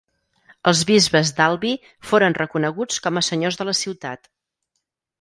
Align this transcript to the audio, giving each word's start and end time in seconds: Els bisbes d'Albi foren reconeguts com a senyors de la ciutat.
Els 0.71 0.79
bisbes 0.91 1.33
d'Albi 1.41 1.75
foren 2.13 2.39
reconeguts 2.39 3.05
com 3.07 3.23
a 3.23 3.27
senyors 3.31 3.63
de 3.63 3.71
la 3.73 3.81
ciutat. 3.85 4.31